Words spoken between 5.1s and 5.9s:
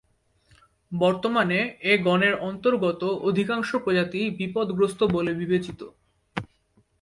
বলে বিবেচিত।